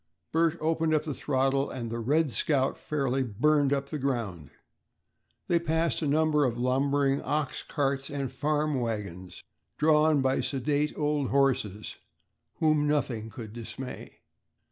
Bert 0.31 0.57
opened 0.59 0.95
up 0.95 1.03
the 1.03 1.13
throttle 1.13 1.69
and 1.69 1.91
the 1.91 1.99
"Red 1.99 2.31
Scout" 2.31 2.75
fairly 2.79 3.21
"burned 3.21 3.71
up 3.71 3.89
the 3.89 3.99
ground." 3.99 4.49
They 5.47 5.59
passed 5.59 6.01
a 6.01 6.07
number 6.07 6.43
of 6.43 6.57
lumbering 6.57 7.21
ox 7.21 7.61
carts 7.61 8.09
and 8.09 8.31
farm 8.31 8.79
wagons 8.81 9.43
drawn 9.77 10.23
by 10.23 10.41
sedate 10.41 10.97
old 10.97 11.29
horses, 11.29 11.97
whom 12.55 12.87
nothing 12.87 13.29
could 13.29 13.53
dismay. 13.53 14.21